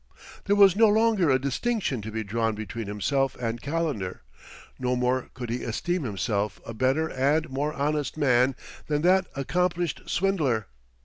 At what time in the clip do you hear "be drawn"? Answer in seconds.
2.11-2.55